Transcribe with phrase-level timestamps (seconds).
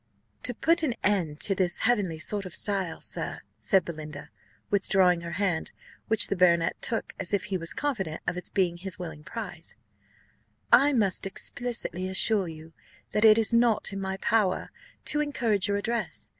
[0.41, 4.31] "To put an end to this heavenly sort of style, sir," said Belinda,
[4.71, 5.71] withdrawing her hand,
[6.07, 9.75] which the baronet took as if he was confident of its being his willing prize,
[10.73, 12.73] "I must explicitly assure you,
[13.11, 14.71] that it is not in my power
[15.05, 16.29] to encourage your addresses.